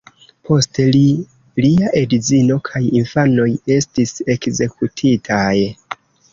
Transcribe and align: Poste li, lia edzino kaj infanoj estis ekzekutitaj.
Poste 0.49 0.85
li, 0.95 1.01
lia 1.65 1.91
edzino 2.01 2.59
kaj 2.71 2.83
infanoj 3.03 3.47
estis 3.79 4.17
ekzekutitaj. 4.39 5.55